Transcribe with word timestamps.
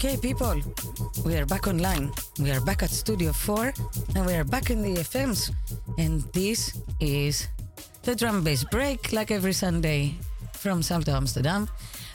Okay, 0.00 0.16
people, 0.16 0.56
we 1.26 1.36
are 1.36 1.44
back 1.44 1.66
online. 1.68 2.10
We 2.38 2.50
are 2.52 2.60
back 2.62 2.82
at 2.82 2.88
Studio 2.88 3.34
4 3.34 3.70
and 4.16 4.24
we 4.24 4.32
are 4.32 4.44
back 4.44 4.70
in 4.70 4.80
the 4.80 4.96
FMs. 5.04 5.52
And 5.98 6.22
this 6.32 6.72
is 7.00 7.48
the 8.04 8.16
drum 8.16 8.42
bass 8.42 8.64
break, 8.64 9.12
like 9.12 9.30
every 9.30 9.52
Sunday 9.52 10.14
from 10.54 10.82
Salto 10.82 11.12
Amsterdam, 11.12 11.68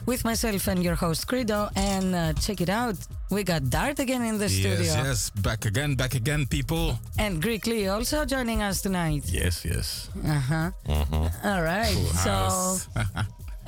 with 0.08 0.26
myself 0.26 0.68
and 0.68 0.84
your 0.84 0.96
host 0.96 1.28
Credo. 1.28 1.70
And 1.76 2.16
uh, 2.16 2.34
check 2.34 2.60
it 2.60 2.70
out, 2.70 2.96
we 3.30 3.44
got 3.44 3.70
Dart 3.70 4.00
again 4.00 4.24
in 4.24 4.40
the 4.40 4.50
studio. 4.50 4.80
Yes, 4.82 4.96
yes, 4.96 5.30
back 5.30 5.66
again, 5.66 5.94
back 5.94 6.16
again, 6.16 6.48
people. 6.48 6.98
And 7.20 7.40
Greek 7.40 7.68
Lee 7.68 7.86
also 7.88 8.26
joining 8.26 8.64
us 8.64 8.82
tonight. 8.82 9.26
Yes, 9.28 9.64
yes. 9.64 10.10
Uh 10.26 10.40
huh. 10.40 10.72
Uh-huh. 10.90 11.30
All 11.44 11.62
right, 11.62 11.94
Full 11.94 12.80
so 12.82 12.82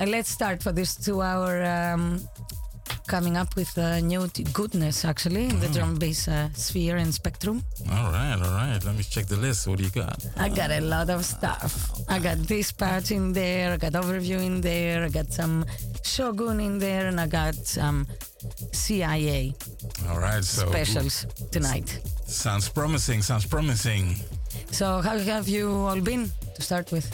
let's 0.04 0.28
start 0.28 0.60
for 0.60 0.72
this 0.72 0.96
two 0.96 1.22
hour. 1.22 1.62
Um, 1.62 2.18
coming 3.08 3.36
up 3.36 3.56
with 3.56 3.76
uh, 3.78 4.00
new 4.00 4.28
goodness 4.52 5.04
actually 5.04 5.44
in 5.48 5.58
the 5.60 5.68
drum 5.68 5.94
bass 5.96 6.28
uh, 6.28 6.48
sphere 6.52 6.96
and 6.98 7.12
spectrum. 7.12 7.64
all 7.90 8.12
right, 8.12 8.38
all 8.44 8.54
right. 8.62 8.78
Let 8.84 8.94
me 8.96 9.02
check 9.02 9.26
the 9.26 9.36
list. 9.36 9.66
What 9.66 9.78
do 9.78 9.84
you 9.84 9.90
got? 9.90 10.24
I 10.36 10.48
got 10.50 10.70
a 10.70 10.80
lot 10.80 11.08
of 11.10 11.24
stuff. 11.24 11.90
I 12.08 12.18
got 12.18 12.38
this 12.46 12.70
part 12.72 13.10
in 13.10 13.32
there, 13.32 13.72
I 13.72 13.76
got 13.78 13.92
overview 13.92 14.40
in 14.44 14.60
there, 14.60 15.04
I 15.04 15.08
got 15.08 15.32
some 15.32 15.64
Shogun 16.02 16.60
in 16.60 16.78
there, 16.78 17.06
and 17.08 17.18
I 17.20 17.26
got 17.26 17.54
some 17.54 18.06
CIA 18.72 19.54
All 20.08 20.18
right, 20.20 20.44
so 20.44 20.66
specials 20.68 21.26
tonight. 21.50 21.88
sounds 22.26 22.68
promising. 22.68 23.22
Sounds 23.22 23.46
promising. 23.46 24.16
So, 24.70 25.00
how 25.00 25.18
have 25.18 25.48
you 25.48 25.70
all 25.70 26.00
been 26.00 26.30
to 26.54 26.62
start 26.62 26.92
with? 26.92 27.06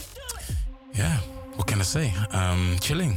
Yeah. 0.94 1.18
What 1.56 1.66
can 1.68 1.80
I 1.80 1.84
say? 1.84 2.12
Um, 2.32 2.76
chilling. 2.80 3.16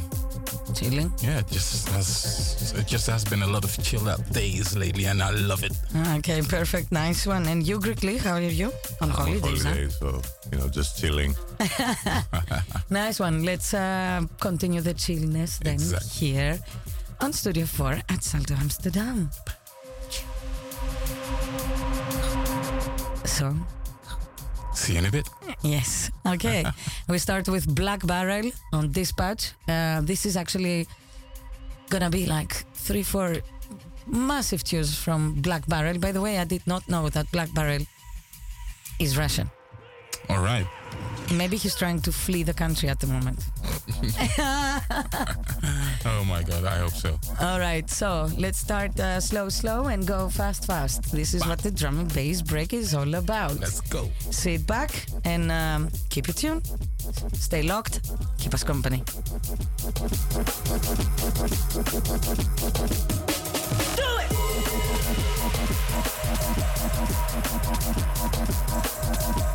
Chilling. 0.74 1.10
Yeah, 1.22 1.38
it 1.38 1.48
just 1.48 1.88
has 1.88 2.72
it 2.76 2.86
just 2.86 3.06
has 3.06 3.24
been 3.24 3.42
a 3.42 3.46
lot 3.46 3.64
of 3.64 3.72
chill 3.82 4.08
out 4.08 4.20
days 4.32 4.76
lately, 4.76 5.06
and 5.06 5.22
I 5.22 5.30
love 5.30 5.64
it. 5.64 5.72
Okay, 6.18 6.42
perfect. 6.42 6.92
Nice 6.92 7.26
one. 7.26 7.46
And 7.46 7.66
you, 7.66 7.80
Greek 7.80 8.02
Lee, 8.02 8.18
how 8.18 8.34
are 8.34 8.40
you? 8.40 8.70
On 9.00 9.08
holidays, 9.10 9.62
huh? 9.62 9.70
holiday, 9.70 9.88
so 9.88 10.20
you 10.52 10.58
know, 10.58 10.68
just 10.68 10.98
chilling. 11.00 11.34
Nice 12.90 13.20
one. 13.20 13.44
Let's 13.44 13.74
uh, 13.74 14.22
continue 14.40 14.80
the 14.80 14.94
chillness 14.94 15.58
then 15.58 15.74
Exactly. 15.74 16.08
here 16.28 16.58
on 17.20 17.32
Studio 17.32 17.66
4 17.66 17.98
at 18.08 18.22
Salto 18.22 18.54
Amsterdam. 18.54 19.30
So, 23.24 23.54
See 24.78 24.92
you 24.92 25.00
in 25.00 25.06
a 25.06 25.10
bit. 25.10 25.28
yes. 25.62 26.10
Okay. 26.24 26.64
we 27.08 27.18
start 27.18 27.48
with 27.48 27.66
Black 27.74 28.06
Barrel 28.06 28.52
on 28.72 28.92
Dispatch. 28.92 29.52
Uh, 29.68 30.00
this 30.02 30.24
is 30.24 30.36
actually 30.36 30.86
gonna 31.90 32.10
be 32.10 32.26
like 32.26 32.52
three, 32.74 33.02
four 33.02 33.36
massive 34.06 34.62
tunes 34.62 34.96
from 34.96 35.34
Black 35.42 35.66
Barrel. 35.66 35.98
By 35.98 36.12
the 36.12 36.20
way, 36.20 36.38
I 36.38 36.44
did 36.44 36.64
not 36.66 36.88
know 36.88 37.08
that 37.10 37.30
Black 37.32 37.52
Barrel 37.52 37.84
is 39.00 39.18
Russian. 39.18 39.50
All 40.28 40.42
right. 40.42 40.66
Maybe 41.32 41.56
he's 41.56 41.76
trying 41.76 42.00
to 42.02 42.12
flee 42.12 42.42
the 42.42 42.54
country 42.54 42.88
at 42.88 43.00
the 43.00 43.06
moment. 43.06 43.44
oh 46.06 46.24
my 46.24 46.42
god, 46.42 46.64
I 46.64 46.78
hope 46.78 46.92
so. 46.92 47.18
All 47.40 47.58
right, 47.58 47.88
so 47.90 48.28
let's 48.38 48.58
start 48.58 48.98
uh, 48.98 49.20
slow, 49.20 49.48
slow 49.48 49.86
and 49.86 50.06
go 50.06 50.28
fast, 50.28 50.66
fast. 50.66 51.12
This 51.12 51.34
is 51.34 51.46
what 51.46 51.58
the 51.58 51.70
drum 51.70 52.00
and 52.00 52.14
bass 52.14 52.42
break 52.42 52.72
is 52.72 52.94
all 52.94 53.14
about. 53.14 53.58
Let's 53.60 53.80
go. 53.80 54.08
Sit 54.30 54.66
back 54.66 55.06
and 55.24 55.50
um, 55.52 55.88
keep 56.10 56.28
it 56.28 56.36
tuned. 56.36 56.68
Stay 57.34 57.62
locked, 57.62 58.00
keep 58.38 58.54
us 58.54 58.64
company. 58.64 59.02
Do 63.96 64.04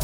it! 0.00 0.03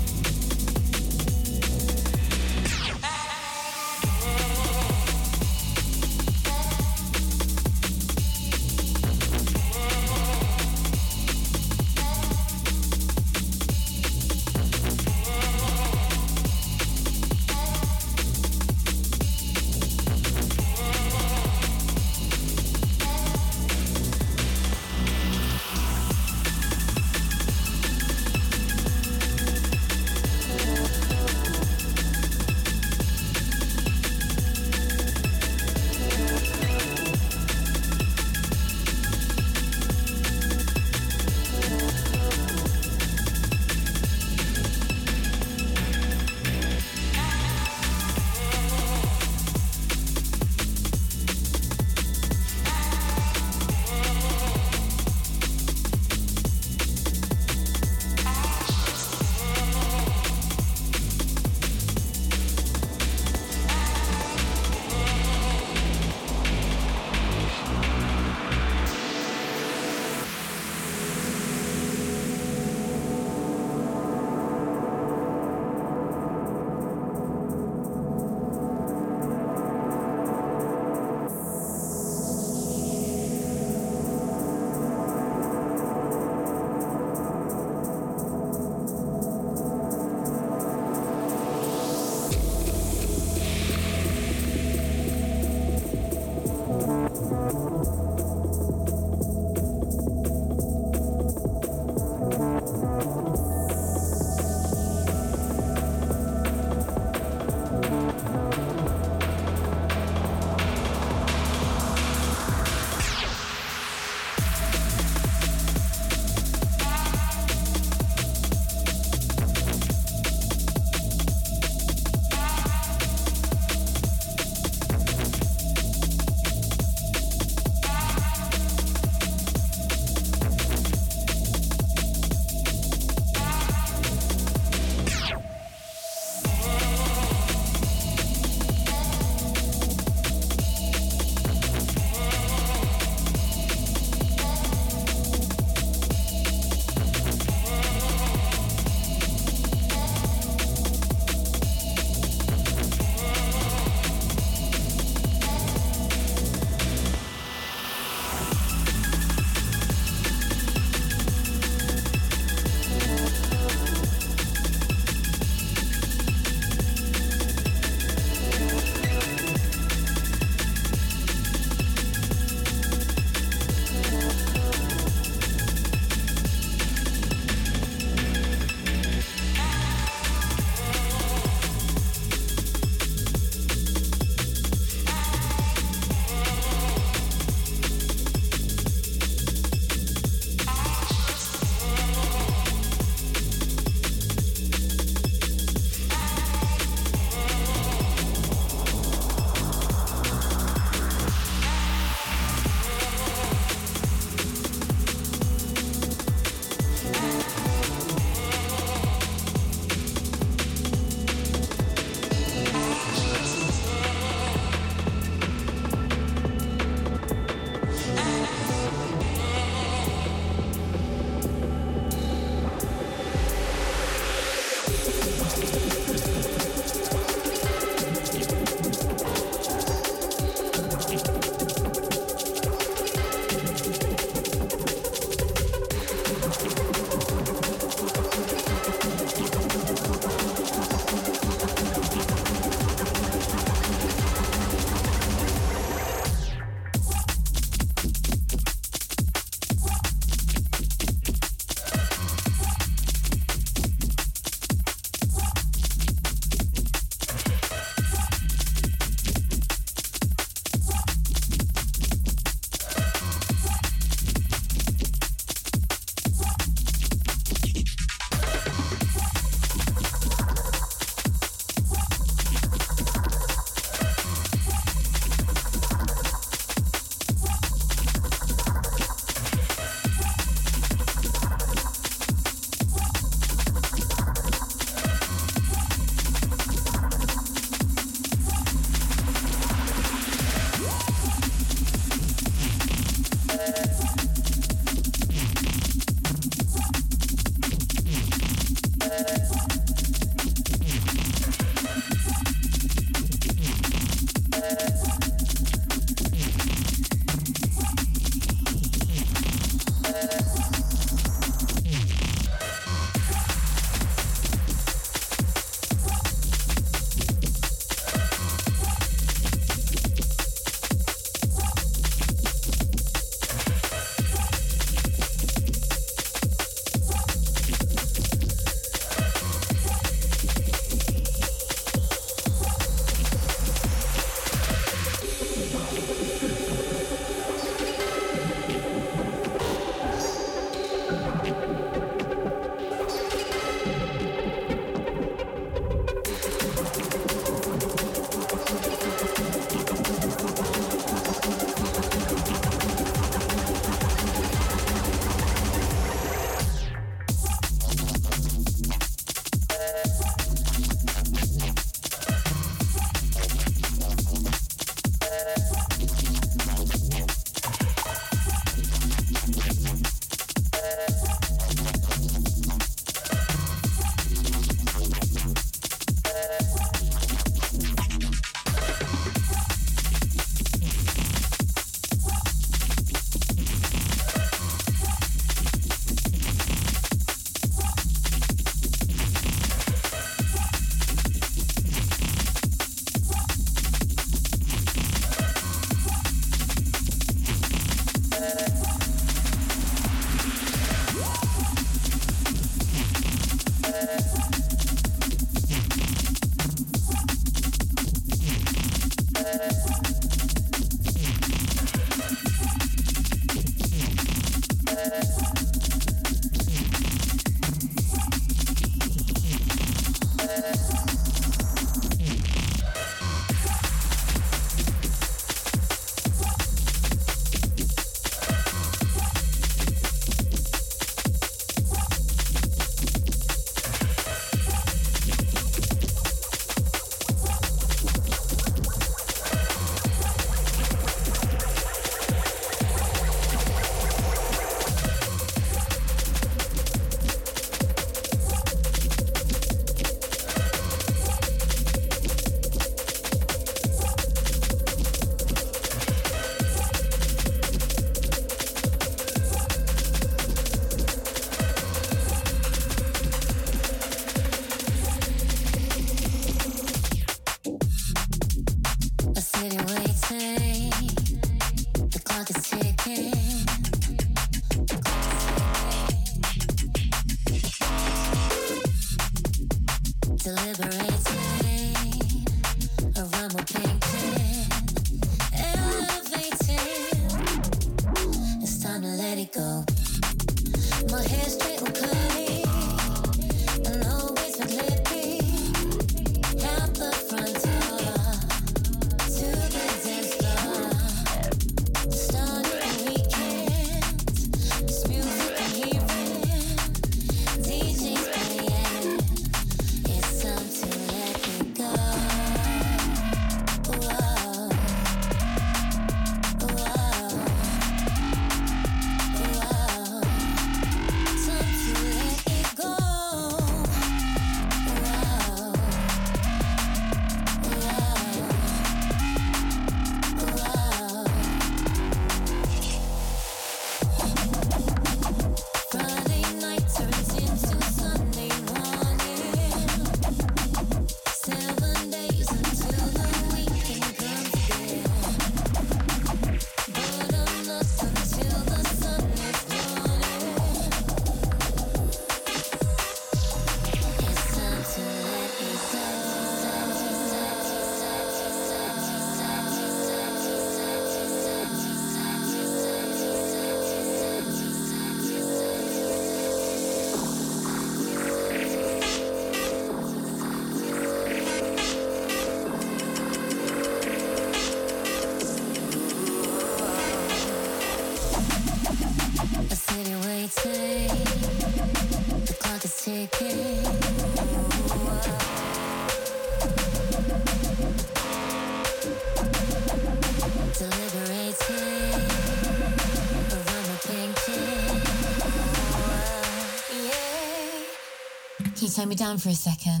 Turn 599.01 599.09
me 599.09 599.15
down 599.15 599.39
for 599.39 599.49
a 599.49 599.55
second. 599.55 600.00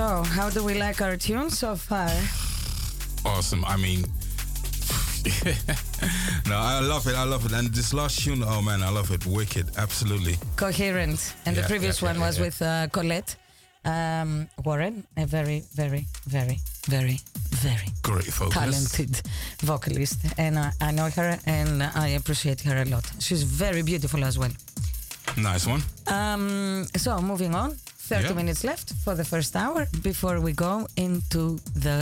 So, 0.00 0.22
how 0.22 0.48
do 0.48 0.64
we 0.64 0.72
like 0.72 1.02
our 1.02 1.14
tune 1.18 1.50
so 1.50 1.76
far? 1.76 2.08
Awesome. 3.26 3.62
I 3.66 3.76
mean, 3.76 4.00
no, 6.48 6.56
I 6.56 6.80
love 6.80 7.06
it. 7.06 7.14
I 7.14 7.24
love 7.24 7.44
it. 7.44 7.52
And 7.52 7.68
this 7.68 7.92
last 7.92 8.24
tune, 8.24 8.42
oh 8.42 8.62
man, 8.62 8.82
I 8.82 8.88
love 8.88 9.10
it. 9.10 9.26
Wicked. 9.26 9.66
Absolutely. 9.76 10.38
Coherent. 10.56 11.34
And 11.44 11.54
the 11.54 11.64
previous 11.64 12.00
yeah, 12.00 12.08
one 12.08 12.16
yeah, 12.18 12.26
was 12.26 12.38
yeah. 12.38 12.44
with 12.44 12.62
uh, 12.62 12.86
Collette 12.88 13.36
um, 13.84 14.48
Warren, 14.64 15.04
a 15.18 15.26
very, 15.26 15.64
very, 15.74 16.06
very, 16.26 16.56
very, 16.88 17.18
very 17.50 17.88
Great 18.00 18.32
focus. 18.32 18.54
talented 18.54 19.20
vocalist. 19.60 20.20
And 20.38 20.58
I, 20.58 20.72
I 20.80 20.92
know 20.92 21.10
her 21.10 21.38
and 21.44 21.82
I 21.82 22.16
appreciate 22.16 22.62
her 22.62 22.80
a 22.80 22.86
lot. 22.86 23.04
She's 23.18 23.42
very 23.42 23.82
beautiful 23.82 24.24
as 24.24 24.38
well. 24.38 24.52
Nice 25.36 25.66
one. 25.66 25.82
Um, 26.06 26.86
so, 26.96 27.20
moving 27.20 27.54
on. 27.54 27.76
30 28.10 28.28
Yeah. 28.28 28.34
minutes 28.40 28.62
left 28.70 28.88
for 29.04 29.14
the 29.14 29.24
first 29.24 29.54
hour 29.62 29.86
before 30.02 30.36
we 30.46 30.52
go 30.52 30.74
into 30.96 31.42
the 31.86 31.98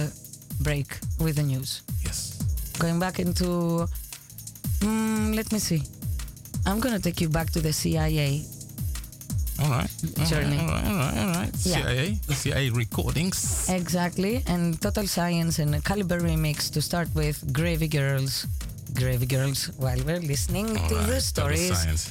break 0.67 0.89
with 1.25 1.37
the 1.37 1.43
news. 1.53 1.71
Yes. 2.07 2.19
Going 2.83 2.99
back 2.99 3.19
into. 3.25 3.87
Mm, 4.81 5.35
let 5.39 5.53
me 5.53 5.59
see. 5.59 5.83
I'm 6.67 6.81
going 6.81 6.95
to 6.97 7.03
take 7.03 7.21
you 7.21 7.29
back 7.29 7.49
to 7.57 7.61
the 7.61 7.73
CIA. 7.73 8.45
All 9.61 9.71
right. 9.71 9.91
All 10.19 10.27
Journey. 10.31 10.57
Right, 10.57 10.69
all 10.69 10.75
right. 10.75 10.87
All 10.87 10.97
right. 10.97 11.19
All 11.19 11.33
right. 11.43 11.53
Yeah. 11.67 11.83
CIA. 11.83 12.19
CIA 12.43 12.71
recordings. 12.71 13.69
Exactly. 13.69 14.43
And 14.47 14.81
Total 14.81 15.07
Science 15.07 15.59
and 15.59 15.71
Calibre 15.85 16.21
remix 16.21 16.71
to 16.75 16.81
start 16.81 17.09
with 17.15 17.37
Gravy 17.53 17.89
Girls. 17.89 18.47
Gravy 18.95 19.27
Girls 19.27 19.71
while 19.77 19.99
we're 20.07 20.21
listening 20.33 20.69
All 20.79 20.89
to 20.89 20.95
right. 20.95 21.07
the 21.07 21.21
Total 21.21 21.21
stories 21.21 21.79
Science. 21.83 22.03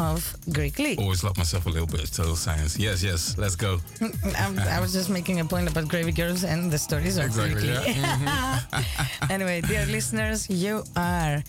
Of 0.00 0.36
Greek 0.52 0.78
Lee. 0.78 0.96
Always 0.96 1.22
love 1.22 1.36
myself 1.36 1.66
a 1.66 1.68
little 1.68 1.86
bit 1.94 2.02
of 2.04 2.10
total 2.10 2.36
science. 2.36 2.78
Yes, 2.78 3.02
yes. 3.02 3.36
Let's 3.36 3.56
go. 3.56 3.72
I'm- 4.42 4.56
was 4.80 4.92
just 4.92 5.10
making 5.10 5.40
a 5.40 5.44
point 5.44 5.68
about 5.70 5.86
Gravy 5.88 6.12
Girls 6.12 6.42
and 6.52 6.70
the 6.74 6.78
stories 6.78 7.16
of 7.18 7.24
Exactly, 7.26 7.54
Greek 7.54 7.96
yeah. 7.96 8.60
Mm-hmm. 8.70 9.32
anyway, 9.36 9.60
dear 9.60 9.84
listeners, 9.86 10.48
you 10.48 10.82
are 10.96 11.42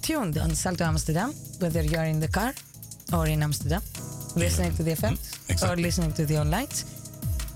tuned 0.00 0.38
on 0.38 0.50
Salto 0.54 0.84
Amsterdam, 0.84 1.30
whether 1.60 1.82
you 1.82 1.98
are 1.98 2.08
in 2.14 2.18
the 2.18 2.28
car 2.28 2.52
or 3.12 3.26
in 3.26 3.42
Amsterdam, 3.42 3.82
listening 4.36 4.72
to 4.78 4.82
the 4.82 4.92
FM 4.92 5.14
mm-hmm. 5.14 5.70
or 5.70 5.76
listening 5.76 6.12
to 6.18 6.24
the 6.24 6.38
online. 6.38 6.72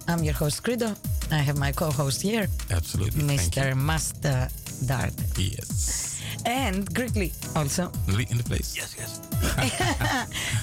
I'm 0.09 0.23
your 0.23 0.35
host, 0.35 0.63
Credo. 0.63 0.95
I 1.33 1.39
have 1.39 1.59
my 1.59 1.73
co 1.73 1.91
host 1.91 2.23
here, 2.23 2.47
Absolutely. 2.71 3.23
Mr. 3.23 3.75
Master 3.75 4.49
Dart. 4.87 5.15
Yes. 5.37 6.16
And 6.45 6.93
Greek 6.95 7.15
Lee 7.17 7.33
also 7.55 7.91
Lee 8.09 8.27
in 8.31 8.37
the 8.37 8.45
place. 8.45 8.77
Yes, 8.77 8.95
yes. 8.99 9.21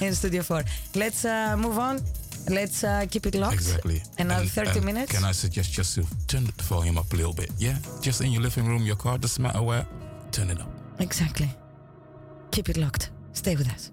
in 0.00 0.14
Studio 0.14 0.42
4. 0.42 0.62
Let's 0.94 1.24
uh, 1.24 1.56
move 1.56 1.78
on. 1.78 2.00
Let's 2.48 2.84
uh, 2.84 3.06
keep 3.10 3.26
it 3.26 3.34
locked. 3.34 3.54
Exactly. 3.54 4.02
Another 4.18 4.42
And- 4.42 4.50
30 4.50 4.70
and 4.76 4.84
minutes. 4.84 5.12
Can 5.12 5.24
I 5.24 5.32
suggest 5.32 5.72
just 5.72 5.94
to 5.94 6.04
turn 6.26 6.44
the 6.44 6.52
volume 6.62 6.98
up 6.98 7.12
a 7.12 7.16
little 7.16 7.32
bit? 7.32 7.50
Yeah? 7.58 7.76
Just 8.02 8.20
in 8.20 8.30
your 8.32 8.42
living 8.42 8.66
room, 8.66 8.82
your 8.84 8.96
car, 8.96 9.18
doesn't 9.18 9.42
matter 9.42 9.62
where. 9.62 9.86
Turn 10.30 10.50
it 10.50 10.60
up. 10.60 10.68
Exactly. 11.00 11.48
Keep 12.50 12.68
it 12.68 12.76
locked. 12.76 13.10
Stay 13.32 13.56
with 13.56 13.68
us. 13.68 13.90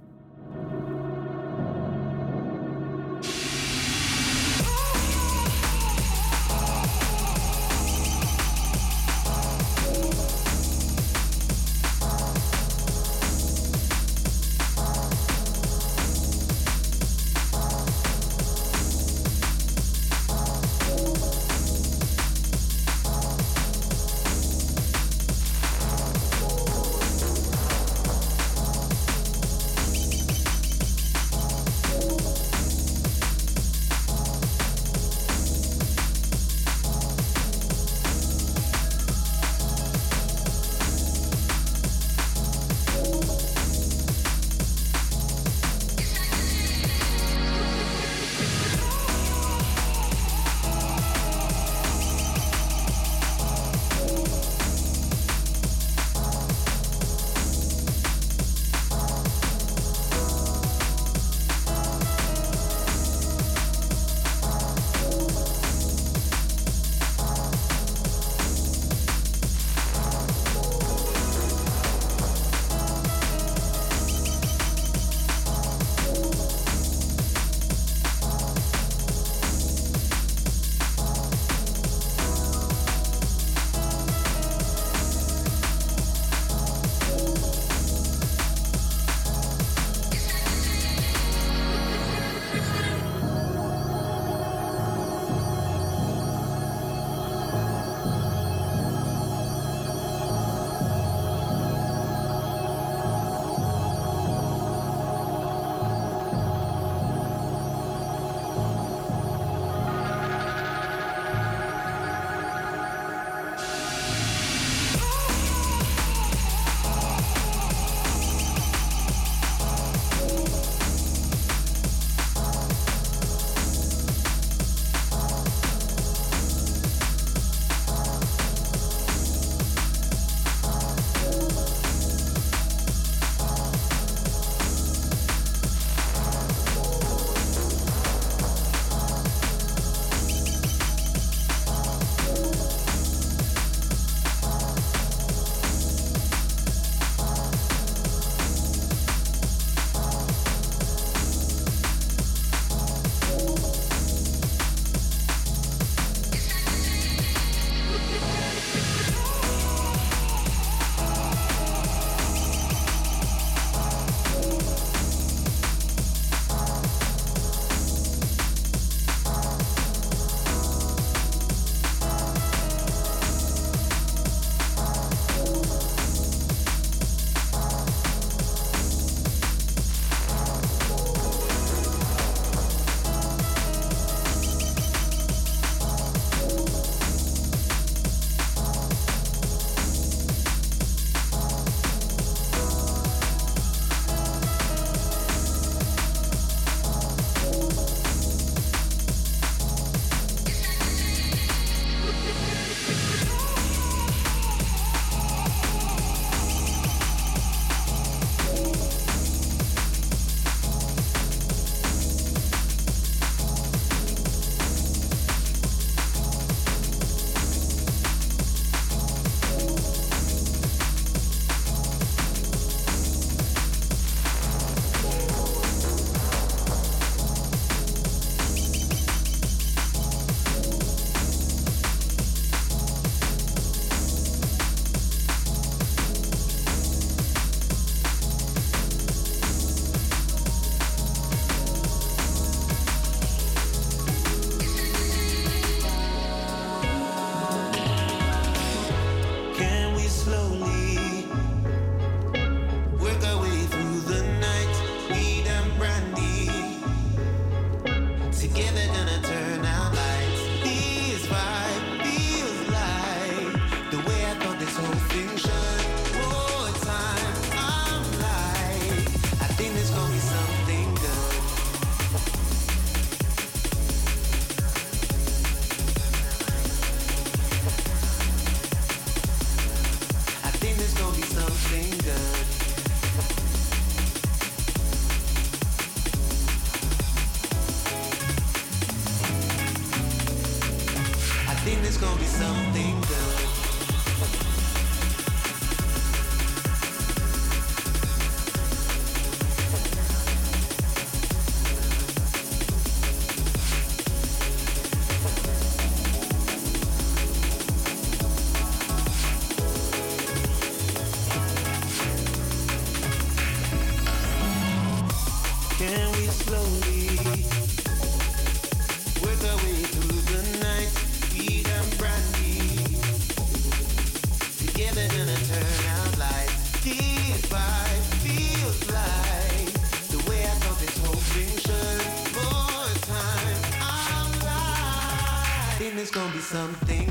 Something 336.52 337.11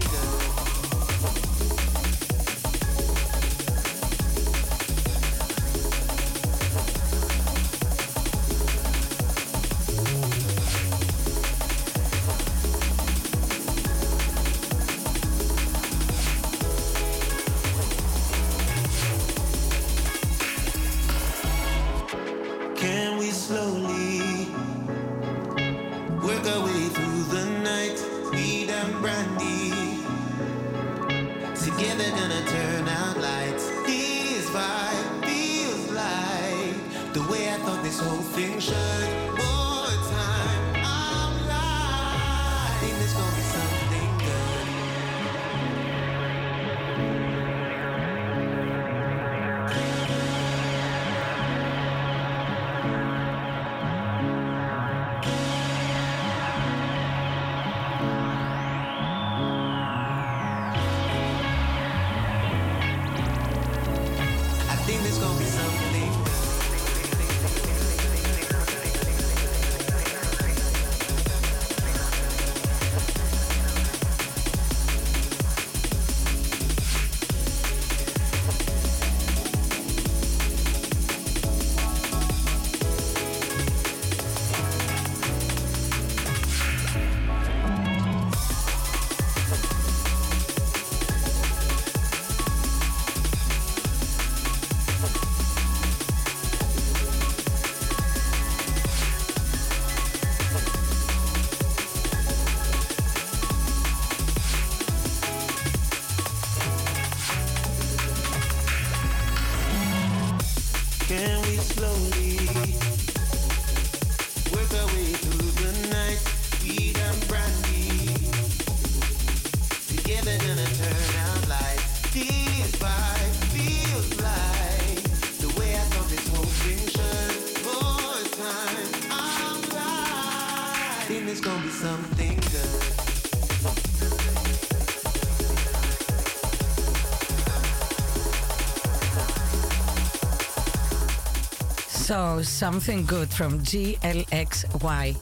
So, 142.20 142.42
something 142.42 143.06
good 143.06 143.30
from 143.30 143.60
GLXY. 143.60 145.16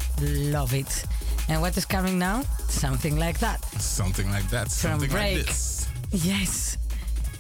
Love 0.53 0.75
it. 0.75 1.05
And 1.49 1.61
what 1.63 1.77
is 1.77 1.85
coming 1.85 2.19
now? 2.19 2.43
Something 2.69 3.17
like 3.17 3.39
that. 3.39 3.65
Something 3.81 4.29
like 4.33 4.49
that. 4.51 4.63
From 4.67 4.91
Something 4.91 5.11
break. 5.11 5.37
like 5.37 5.47
this. 5.47 5.87
Yes. 6.11 6.77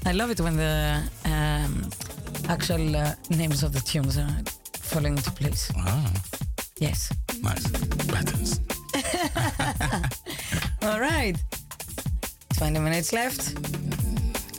I 0.06 0.12
love 0.12 0.30
it 0.30 0.40
when 0.40 0.56
the 0.56 1.02
um, 1.24 1.90
actual 2.48 2.94
uh, 2.94 3.14
names 3.30 3.64
of 3.64 3.72
the 3.72 3.80
tunes 3.80 4.16
are 4.16 4.30
falling 4.74 5.16
into 5.16 5.32
place. 5.32 5.72
Ah, 5.76 6.12
Yes. 6.78 7.12
nice. 7.42 7.66
Patterns. 8.06 8.61
All 10.82 11.00
right. 11.00 11.34
20 12.56 12.78
minutes 12.78 13.12
left. 13.12 13.59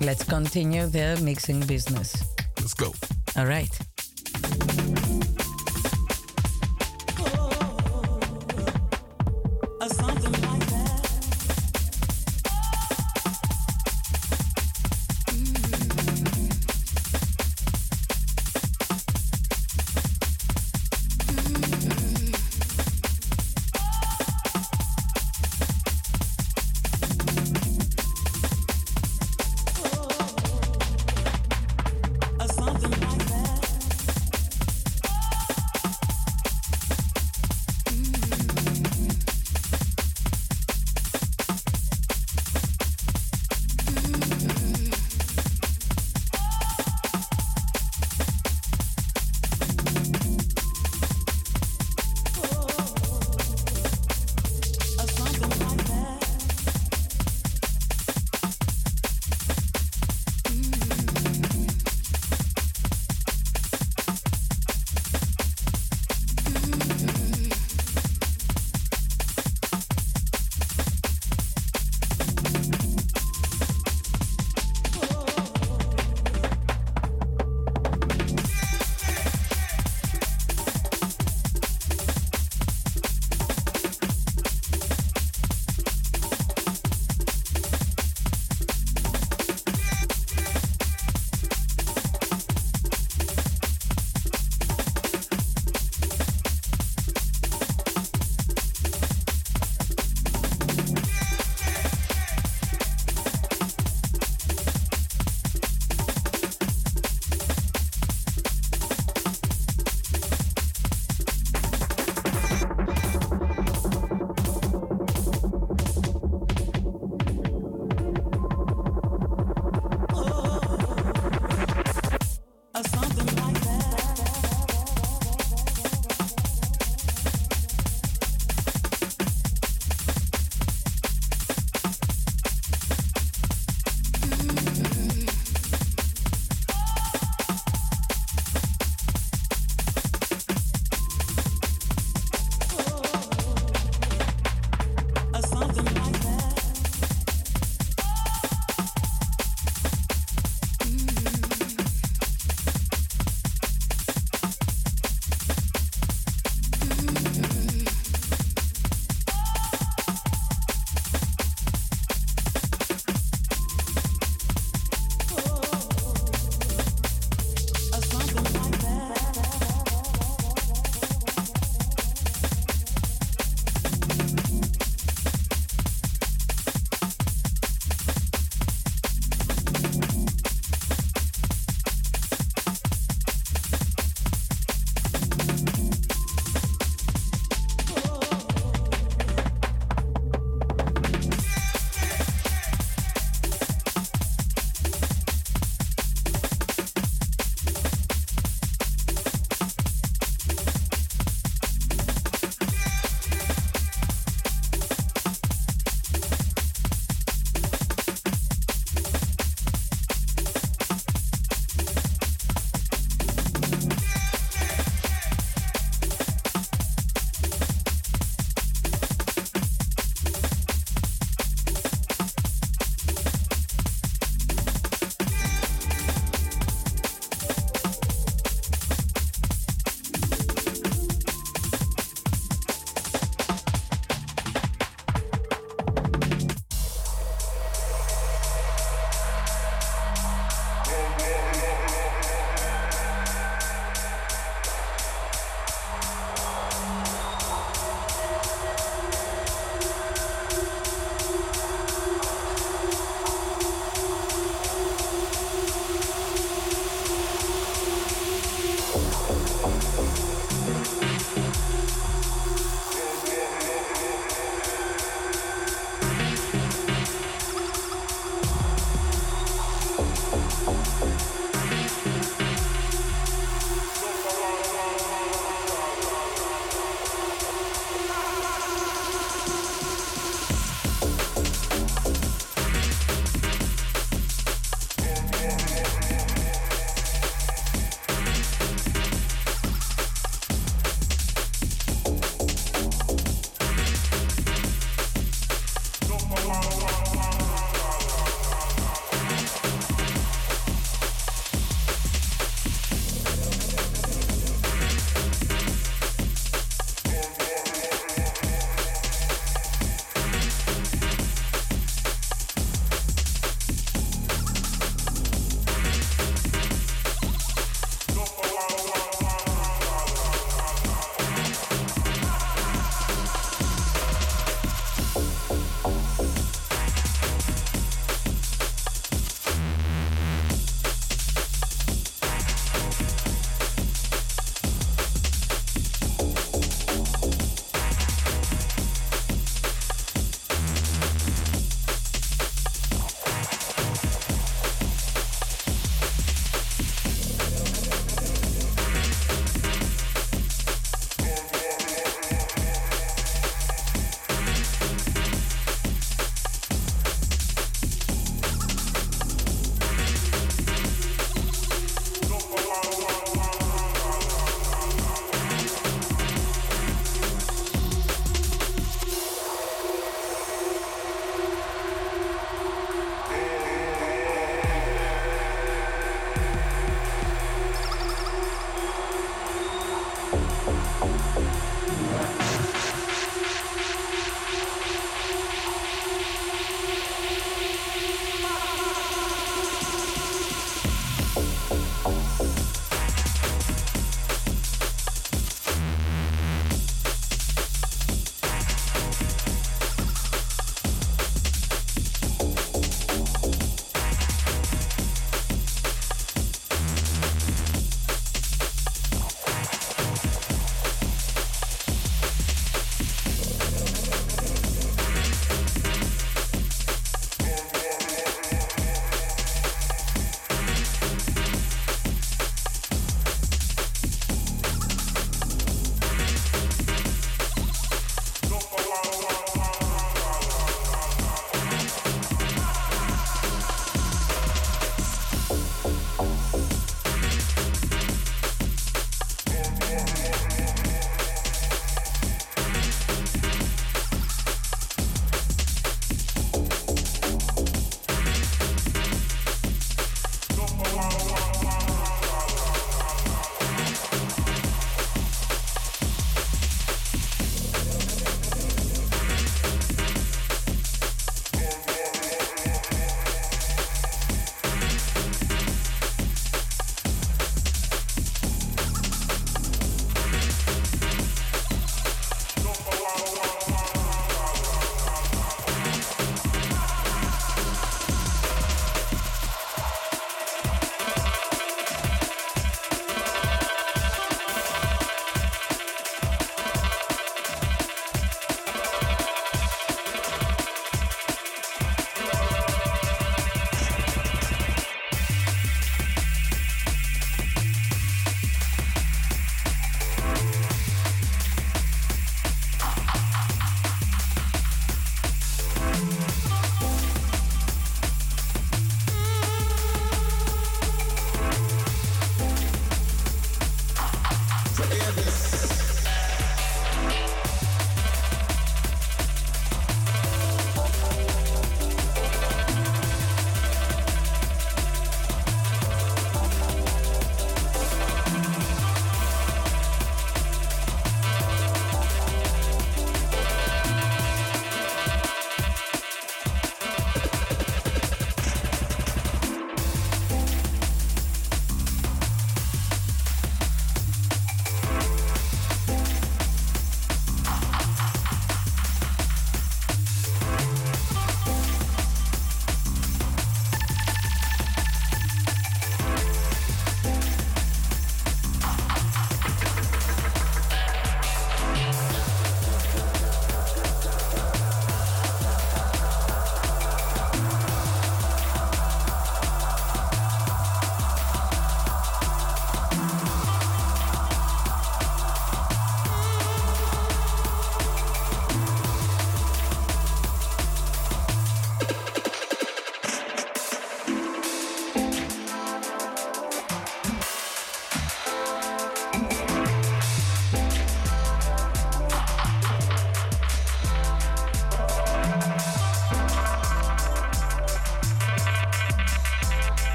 Let's 0.00 0.24
continue 0.24 0.86
the 0.88 1.20
mixing 1.22 1.60
business. 1.60 2.16
Let's 2.56 2.74
go. 2.74 2.92
All 3.36 3.46
right. 3.46 3.77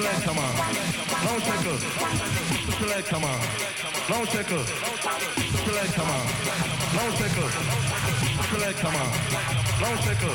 your 0.00 0.12
leg, 0.12 0.22
come 0.22 0.38
on. 0.38 0.56
Don't 1.24 1.42
take 1.42 1.60
her. 1.60 1.78
Put 2.66 2.80
your 2.80 2.88
leg, 2.88 3.04
come 3.04 3.24
on. 3.24 3.40
Don't 4.08 4.28
take 4.28 4.46
her. 4.46 4.64
Put 5.52 5.66
your 5.66 5.74
leg, 5.74 5.90
come 5.92 6.08
on. 6.08 6.26
Don't 6.96 7.16
take 7.16 7.36
her. 7.36 7.50
Put 8.38 8.50
your 8.50 8.60
leg, 8.60 8.76
come 8.76 8.96
on. 8.96 9.10
Don't 9.80 10.00
take 10.00 10.22
her. 10.24 10.34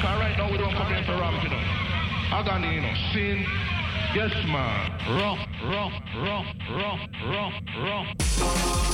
Cause 0.00 0.20
right 0.20 0.36
now 0.38 0.50
we 0.50 0.58
don't 0.58 0.74
come 0.74 0.92
in 0.92 1.04
for 1.04 1.12
robbing, 1.12 1.42
you 1.42 1.50
know. 1.50 1.56
I 1.56 2.42
got 2.44 2.60
the, 2.60 2.68
you 2.68 2.80
know, 2.80 2.94
sin. 3.12 3.44
Yes, 4.14 4.32
man. 4.46 4.90
Rough, 5.18 5.38
rough, 5.64 5.92
rough, 6.16 6.46
rough, 6.70 7.00
rough, 7.26 7.54
rough. 7.78 8.93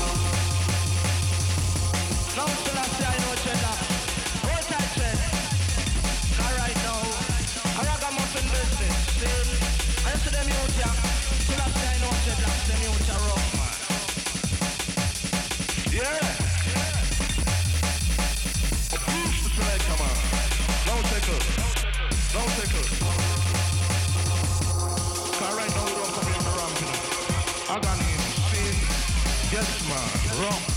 rock. 30.40 30.69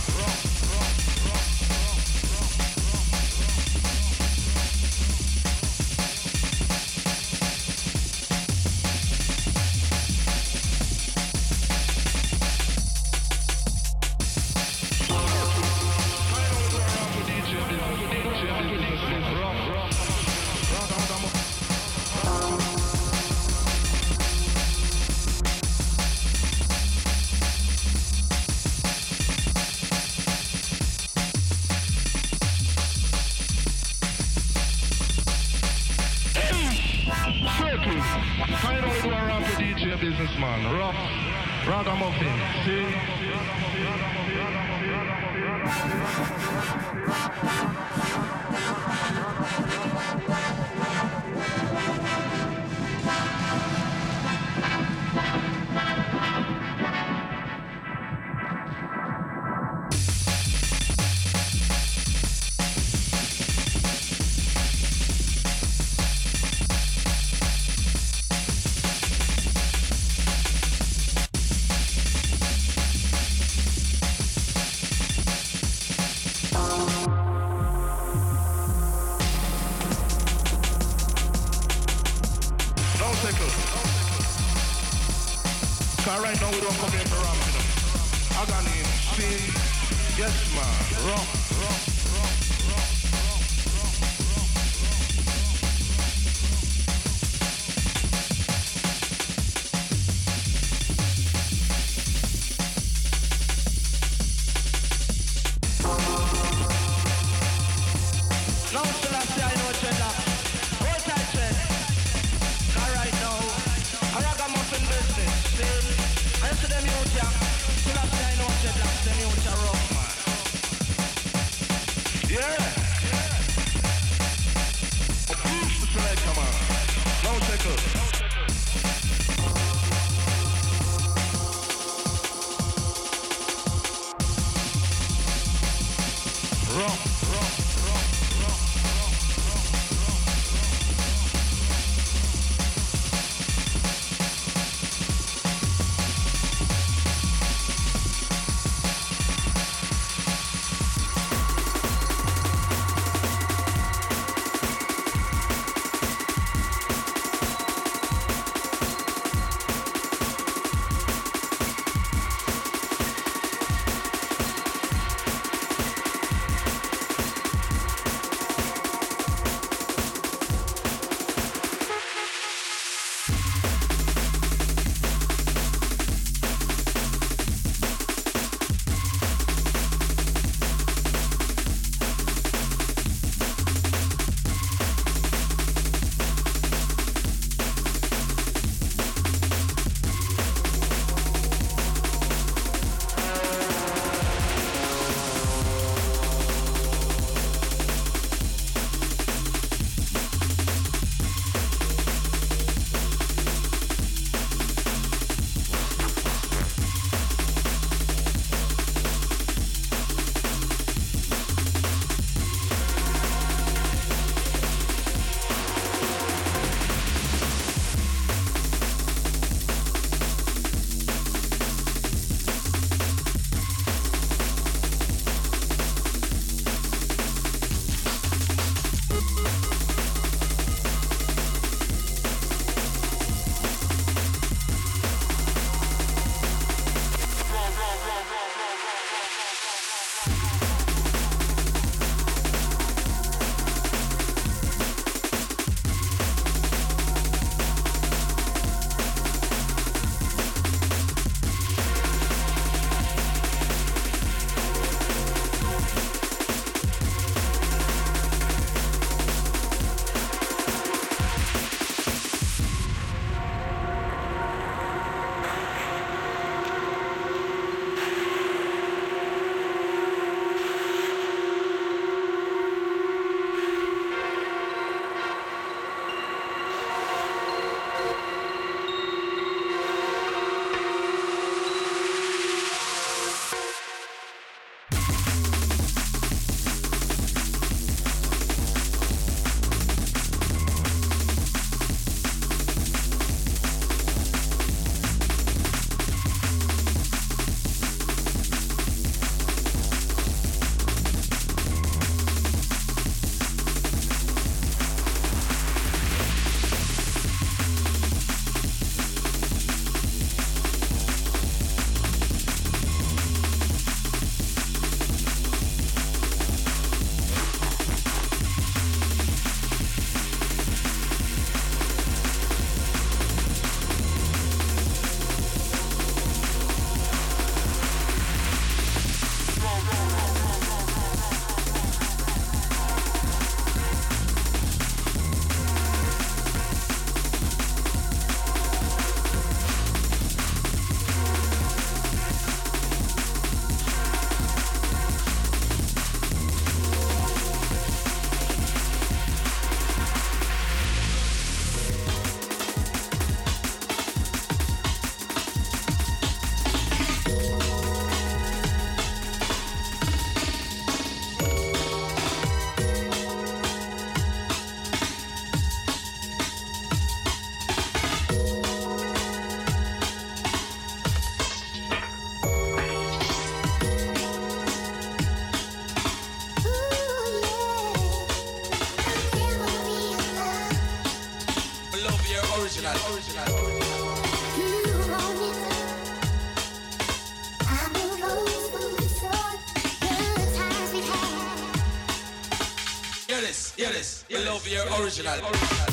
Your 394.96 395.06
original. 395.06 395.93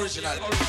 Your 0.00 0.06
original. 0.06 0.59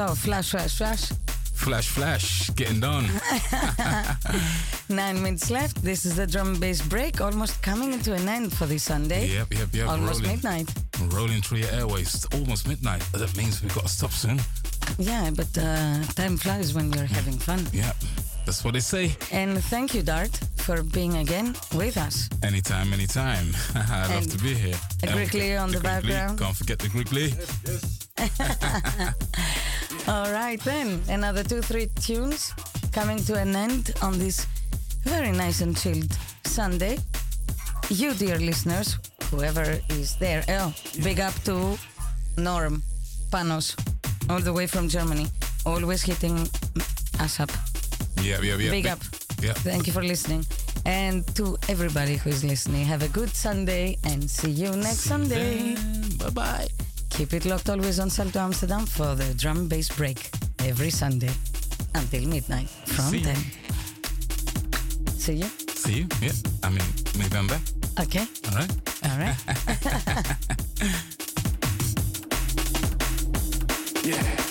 So, 0.00 0.14
flash, 0.14 0.50
flash, 0.52 0.76
flash. 0.78 1.10
Flash, 1.52 1.88
flash, 1.90 2.48
getting 2.56 2.80
done. 2.80 3.04
Nine 4.88 5.22
minutes 5.22 5.50
left. 5.50 5.82
This 5.82 6.06
is 6.06 6.16
the 6.16 6.26
drum 6.26 6.48
and 6.52 6.58
bass 6.60 6.80
break, 6.80 7.20
almost 7.20 7.60
coming 7.62 7.92
into 7.92 8.14
an 8.14 8.26
end 8.26 8.50
for 8.50 8.64
this 8.64 8.82
Sunday. 8.84 9.26
Yep, 9.28 9.52
yep, 9.52 9.68
yep. 9.74 9.88
Almost 9.88 10.22
rolling, 10.22 10.36
midnight. 10.36 10.72
rolling 11.12 11.42
through 11.42 11.58
your 11.58 11.70
airways. 11.72 12.14
It's 12.14 12.24
almost 12.34 12.66
midnight. 12.66 13.02
That 13.12 13.36
means 13.36 13.60
we've 13.62 13.74
got 13.74 13.82
to 13.82 13.88
stop 13.90 14.12
soon. 14.12 14.40
Yeah, 14.98 15.28
but 15.36 15.48
uh, 15.58 16.02
time 16.14 16.38
flies 16.38 16.72
when 16.72 16.90
you're 16.94 17.04
having 17.04 17.36
fun. 17.36 17.66
Yep, 17.70 17.94
that's 18.46 18.64
what 18.64 18.72
they 18.72 18.80
say. 18.80 19.14
And 19.30 19.62
thank 19.64 19.92
you, 19.94 20.00
Dart, 20.02 20.34
for 20.56 20.82
being 20.82 21.18
again 21.18 21.54
with 21.74 21.98
us. 21.98 22.30
Anytime, 22.42 22.94
anytime. 22.94 23.48
I 23.74 24.06
love 24.08 24.22
And 24.22 24.30
to 24.30 24.38
be 24.38 24.54
here. 24.54 24.76
a 25.02 25.08
And 25.08 25.14
Grickly 25.28 25.58
on 25.62 25.72
the 25.72 25.76
Grickly. 25.76 25.82
background. 26.08 26.38
Can't 26.38 26.56
forget 26.56 26.78
the 26.78 26.88
Grickly. 26.88 27.34
All 30.10 30.32
right, 30.32 30.58
then. 30.64 31.00
Another 31.08 31.44
two, 31.44 31.62
three 31.62 31.86
tunes 32.02 32.52
coming 32.90 33.18
to 33.26 33.38
an 33.38 33.54
end 33.54 33.92
on 34.02 34.18
this 34.18 34.44
very 35.04 35.30
nice 35.30 35.60
and 35.60 35.76
chilled 35.76 36.12
Sunday. 36.44 36.98
You, 37.90 38.14
dear 38.14 38.36
listeners, 38.38 38.98
whoever 39.30 39.78
is 39.88 40.16
there, 40.16 40.42
oh, 40.48 40.74
big 41.04 41.20
up 41.20 41.34
to 41.44 41.78
Norm 42.36 42.82
Panos, 43.30 43.76
all 44.28 44.40
the 44.40 44.52
way 44.52 44.66
from 44.66 44.88
Germany, 44.88 45.28
always 45.64 46.02
hitting 46.02 46.38
us 47.20 47.38
up. 47.38 47.52
Yeah, 48.20 48.40
yeah, 48.42 48.56
yep. 48.56 48.70
Big 48.72 48.86
up. 48.88 48.98
Yep. 49.40 49.56
Thank 49.58 49.86
you 49.86 49.92
for 49.92 50.02
listening. 50.02 50.44
And 50.86 51.24
to 51.36 51.56
everybody 51.68 52.16
who 52.16 52.30
is 52.30 52.42
listening, 52.42 52.84
have 52.84 53.04
a 53.04 53.08
good 53.08 53.30
Sunday 53.30 53.96
and 54.02 54.28
see 54.28 54.50
you 54.50 54.70
next 54.72 55.06
Sunday. 55.06 55.76
Bye 56.18 56.30
bye. 56.30 56.89
Keep 57.20 57.34
it 57.34 57.44
locked 57.44 57.68
always 57.68 58.00
on 58.00 58.08
Salto 58.08 58.38
Amsterdam 58.38 58.86
for 58.86 59.14
the 59.14 59.34
drum 59.34 59.58
and 59.58 59.68
bass 59.68 59.90
break 59.90 60.30
every 60.60 60.88
Sunday 60.88 61.28
until 61.94 62.26
midnight 62.26 62.70
from 62.86 63.10
See 63.10 63.18
you. 63.18 63.24
10. 63.24 63.36
See 65.18 65.34
you? 65.34 65.44
See 65.74 65.92
you. 65.98 66.06
Yeah. 66.22 66.32
I 66.62 66.70
mean, 66.70 66.80
maybe 67.18 67.36
I'm 67.36 67.46
back. 67.46 67.60
Okay. 68.00 68.26
All 68.48 68.54
right. 68.56 68.72
All 69.04 69.18
right. 69.18 69.36
Flash, 74.10 74.49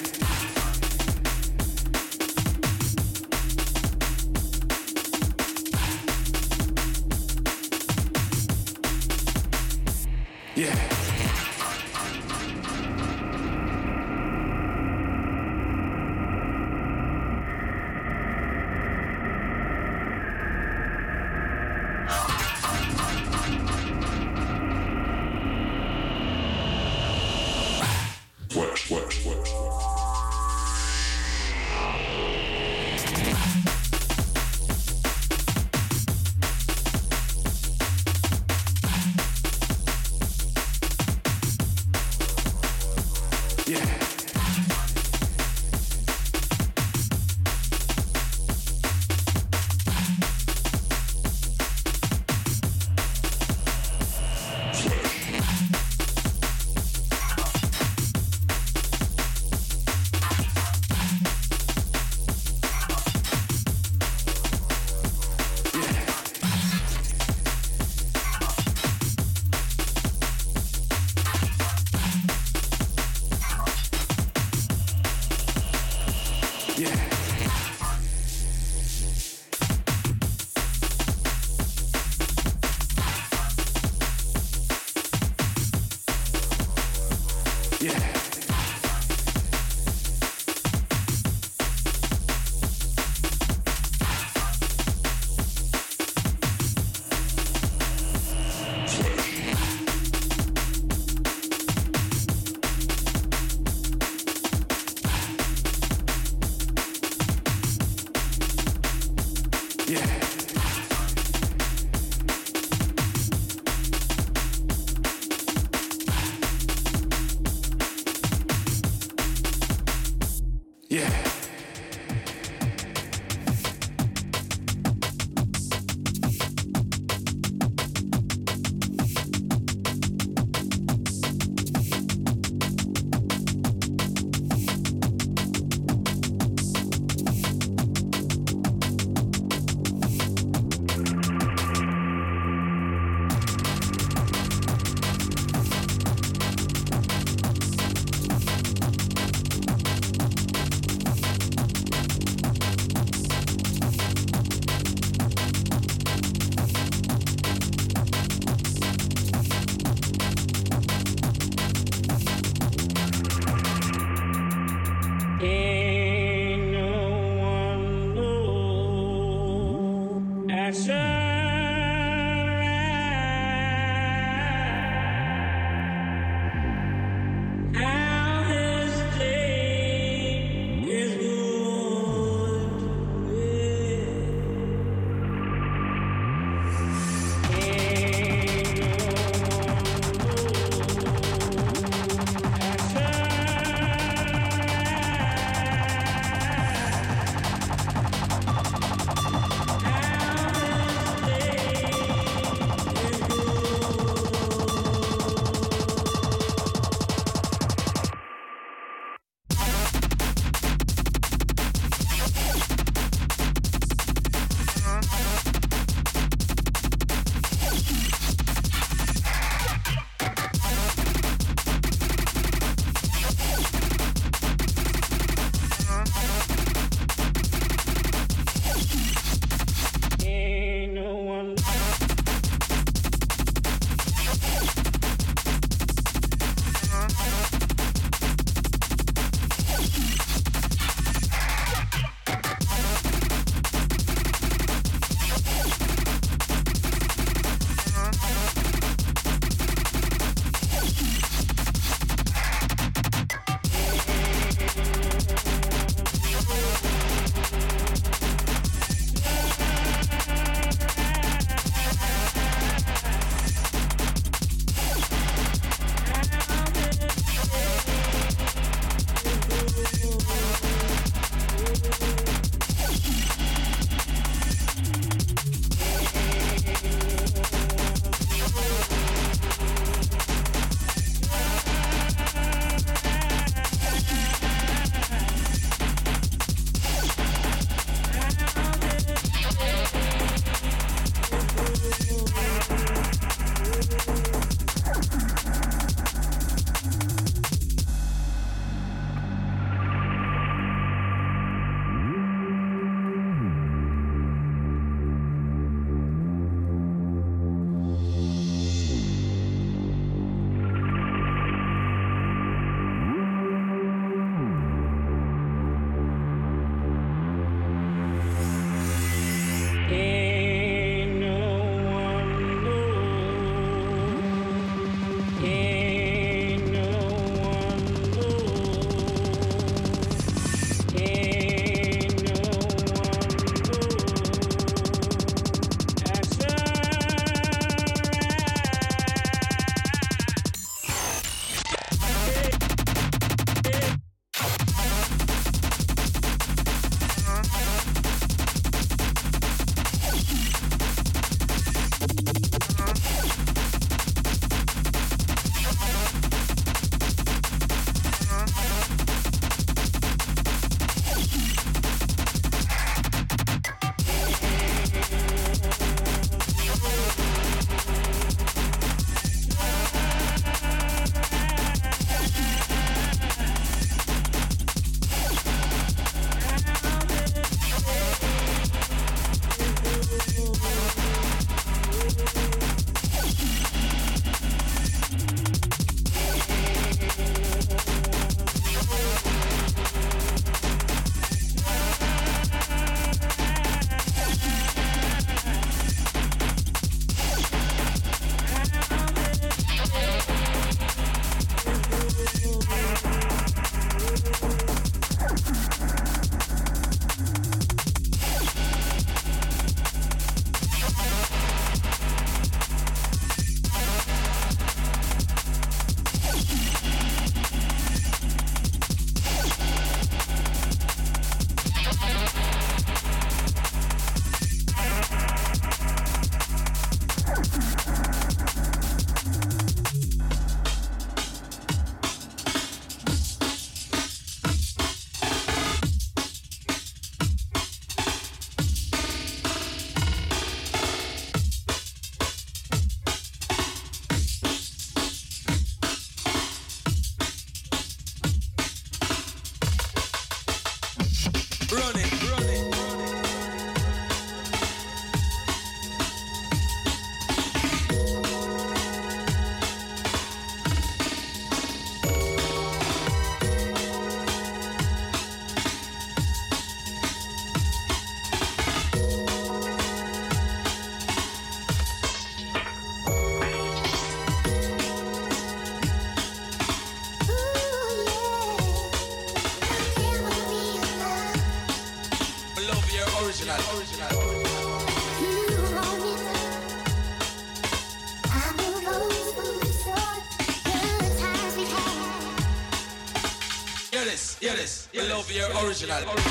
Your 495.59 495.67
original. 495.67 496.28